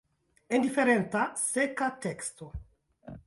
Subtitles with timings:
[0.57, 2.51] Indiferenta, seka teksto!